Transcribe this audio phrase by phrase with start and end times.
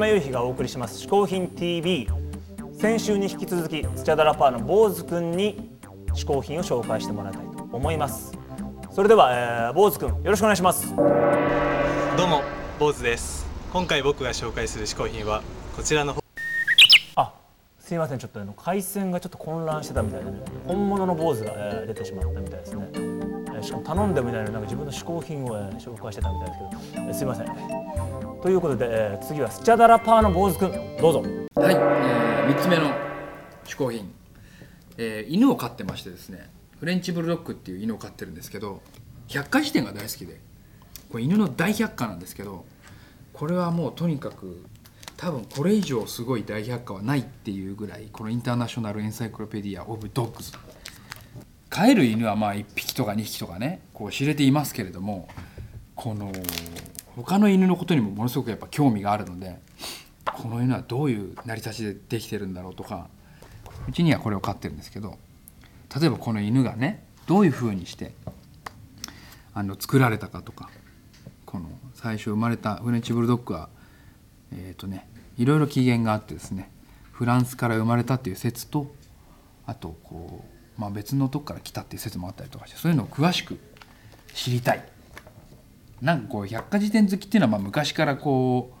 [0.00, 2.08] 山雄飛がお送りします「嗜好品 TV」
[2.72, 5.78] 先週に引き続きスチャダラパーの坊主くんに
[6.14, 8.32] 嗜好品を紹介してもらいたいと思います。
[8.92, 10.96] それでは、えー、坊主くんよろしくお願いします。
[12.16, 12.40] どうも
[12.78, 13.46] 坊主です。
[13.74, 15.42] 今回僕が紹介する嗜好品は
[15.76, 16.14] こちらの
[17.16, 17.34] あ
[17.78, 18.18] すいません。
[18.18, 20.38] ちょっとあの回線がちょっと混乱してたみたいでね。
[20.66, 22.88] 本物の坊主が、えー、出てしまったみたいですね、
[23.62, 26.58] しかも頼んでもいないのになんか自分の嗜好品を、えー、紹介してたみたいです
[26.92, 27.46] けど、え、すいません。
[28.42, 31.20] ということで、えー、次はスチャダラパーの坊主くんどうぞ。
[31.54, 33.10] はい、えー、3つ目の
[33.64, 34.10] 嗜好品、
[34.96, 38.82] えー、犬を飼ってましてですねフレンチブルドッグっていう犬を飼ってるんですけど
[39.28, 40.40] 百科事典が大好きで
[41.10, 42.64] これ犬の大百科なんですけど
[43.32, 44.64] これはもうとにかく
[45.16, 50.52] 多分これ以上すごい大百科はないっていうぐらいこのインターナショナルエンサイクロペディア・オブ・ドッグズ。
[51.70, 55.28] 飼える犬はまあ1匹とか2匹とかねこう知れていますけれども
[55.94, 56.32] この
[57.16, 59.58] 他の犬のことにもものすごくやっぱ興味があるので
[60.24, 63.08] この犬はどういう成り立ちでできてるんだろうとか
[63.88, 65.16] うちにはこれを飼ってるんですけど
[65.98, 68.12] 例えばこの犬がねどういうふうにして
[69.54, 70.70] あの作られたかとか
[71.46, 73.68] この最初生まれたフレンチブルドッグは
[74.52, 76.70] えっ、ー、とねいろいろ起源があってですね
[77.12, 78.92] フランスから生まれたっていう説と
[79.66, 83.58] あとこう、まあ、別のとこから来たっていう説もあったりとかしてそういうのを詳しく
[84.34, 84.82] 知りたい。
[86.00, 88.72] なんかこう百科事典好きっていうのはまあ昔からこ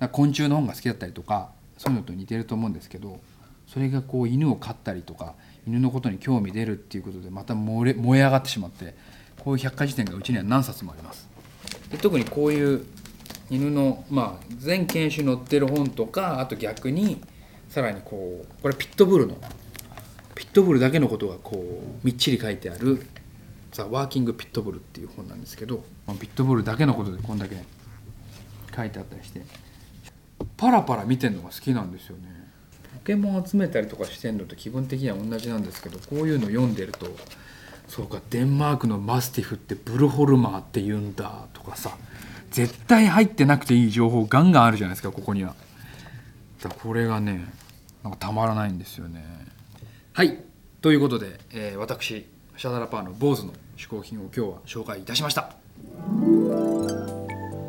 [0.00, 3.20] う昆虫の本が好きだったりとかそういうのと似てると思うんですけど
[3.66, 5.34] それがこう犬を飼ったりとか
[5.66, 8.94] 犬のことに興味出るっていうことでまた燃え燃え上がってしまって
[9.38, 11.28] こういう百科事典がうちには何冊もあります。
[11.90, 12.86] で特にこういう
[13.50, 17.20] 犬の、まあ、全犬種載ってる本とかあと逆に
[17.68, 19.36] さらにこうこれピットブルの
[20.52, 23.04] ットブルだけのことがこうみっちり書いてある
[23.72, 25.82] ザ・ワーキング・ピットブルっていう本なんですけど
[26.20, 27.56] ピットブルだけのことでこんだけ
[28.76, 29.40] 書いてあったりして
[30.58, 32.24] パラパラ見てるのが好きなんですよね。
[32.94, 37.06] ポケモン集めたりとかしてんのと気分的には同じなんですけどこういうの読んでると
[37.88, 41.96] そうかデンマークのマスティフってブルホルマーって言うんだとかさ
[42.50, 45.54] 絶対入ってなくていい情報ガンガンあるじゃないですかここには。
[46.62, 47.46] だこれがね
[48.04, 49.51] なんかたまらないんですよね。
[50.14, 50.44] はい。
[50.82, 52.26] ということで、えー、私
[52.58, 55.54] シャダラパーの坊主の嗜好品を今日は紹介いたしました。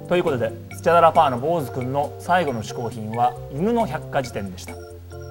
[0.10, 4.74] ということでスチャダラパーの坊主くんの最後の嗜好品は犬の百科事典でした、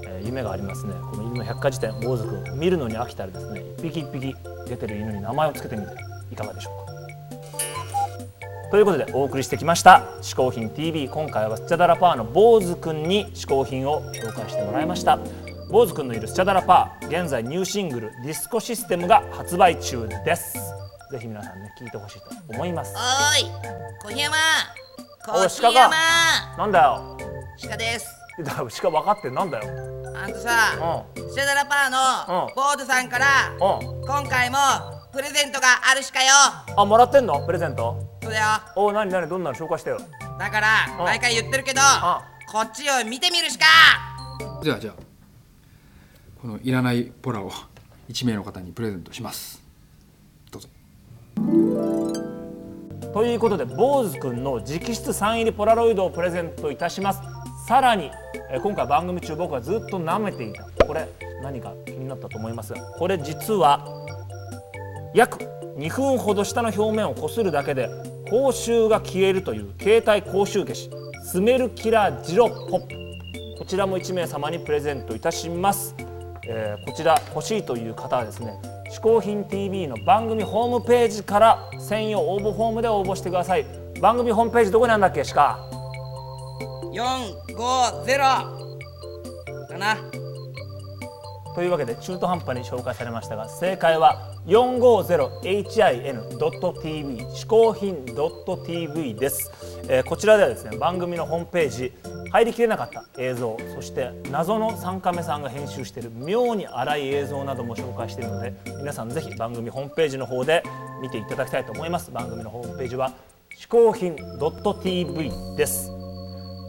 [0.08, 0.94] えー、夢がありますね。
[1.10, 4.34] この犬の百科事典坊主くん見るのに飽きたらですね一匹一匹
[4.66, 5.92] 出てる犬に名前を付けてみて
[6.32, 6.92] いかがでしょうか。
[8.70, 15.18] ということでお送りしてきました「嗜好品 TV」今回はスチャダラパーの坊主くんに嗜好品を紹介してもらいました。
[15.72, 20.58] 坊主くんのいるスチャダラパー現在ニューシングル「ディスコシステム」が発売中です。
[21.10, 22.94] ぜひ皆さんね聞いてほしいと思います。
[22.94, 23.50] おい
[24.02, 24.36] 小檜山
[25.28, 25.90] おい鹿か
[26.58, 27.16] なんだよ。
[27.70, 28.06] 鹿です。
[28.44, 29.64] だから鹿分かってんなんだよ。
[30.14, 34.58] あんたさ、うん、スチャダラパーの坊主さんから、うん、今回も
[35.10, 36.34] プレゼントがあるしかよ。
[36.76, 37.46] あもらってんの？
[37.46, 37.96] プレゼント？
[38.22, 38.46] そうだよ。
[38.76, 39.26] おなになに？
[39.26, 39.98] どんなの紹介してよ。
[40.38, 41.80] だから毎回言ってるけど
[42.52, 43.64] こっちを見てみるしか
[44.62, 45.11] じゃあじゃあ
[46.42, 47.52] このいらないポラを
[48.10, 49.62] 1名の方にプレゼントします。
[50.50, 50.68] どうぞ。
[53.14, 57.20] ということで坊主くんの直筆サイン入りポラロイドをプレゼントいたします。
[57.68, 58.10] さらに
[58.60, 60.64] 今回番組中僕がずっと舐めていた。
[60.84, 61.08] これ
[61.44, 62.72] 何か気になったと思います？
[62.72, 63.86] がこれ実は
[65.14, 65.38] 約
[65.76, 67.88] 2分ほど下の表面をこするだけで
[68.28, 70.90] 口臭が消えるという携帯口臭消し
[71.22, 72.96] スメルキラージロポップ。
[73.60, 75.94] こちらも1名様にプレゼントいたします、
[76.48, 78.60] えー、こちら欲しいという方はですね
[78.90, 83.64] 嗜好品 TV の番組ホームページから専用応募フォームで応募してください。
[84.02, 85.60] 番組ホームページどこにあるんだっけしか
[86.92, 89.96] 450かな。
[91.54, 99.52] というわけで中途半端に紹介されましたが正解は 450hin.tv 嗜好品 .tv です、
[99.88, 101.92] えー、こちらではですね番組のホームページ
[102.32, 110.62] 入りきれなかった映像そして謎の3カメさんが編集している妙に荒い映像なども紹介しているので皆さんぜひ番組ホームページの方で
[111.02, 112.10] 見ていただきたいと思います。
[112.10, 113.12] 番組のホームページは
[113.58, 115.90] 嗜好品 .tv です。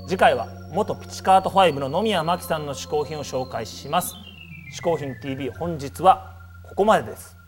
[0.10, 4.16] 次回は元ピチカート5の野宮真紀さんの嗜好品を紹介します。
[4.78, 7.43] 嗜好品 TV 本日はここまでです。